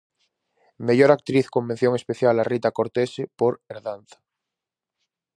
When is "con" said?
1.53-1.67